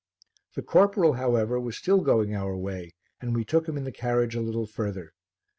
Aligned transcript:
The 0.55 0.63
corporal, 0.63 1.13
however, 1.13 1.59
was 1.59 1.77
still 1.77 2.01
going 2.01 2.33
our 2.33 2.57
way 2.57 2.95
and 3.21 3.35
we 3.35 3.45
took 3.45 3.67
him 3.67 3.77
in 3.77 3.83
the 3.83 3.91
carriage 3.91 4.33
a 4.33 4.41
little 4.41 4.65
further. 4.65 5.13